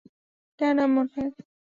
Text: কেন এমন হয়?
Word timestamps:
কেন 0.59 0.75
এমন 0.85 1.05
হয়? 1.13 1.29